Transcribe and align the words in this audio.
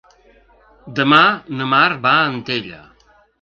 Demà 0.99 1.19
na 1.59 1.67
Mar 1.75 1.83
va 2.07 2.15
a 2.15 2.25
Antella. 2.33 2.81